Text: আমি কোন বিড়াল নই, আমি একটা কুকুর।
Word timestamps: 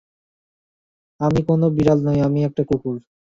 আমি 1.19 1.39
কোন 1.47 1.61
বিড়াল 1.75 1.99
নই, 2.07 2.19
আমি 2.27 2.39
একটা 2.43 2.63
কুকুর। 2.69 2.95